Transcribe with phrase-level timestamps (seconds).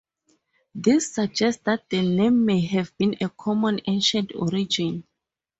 [0.73, 5.03] This suggests that the name may have a common ancient origin.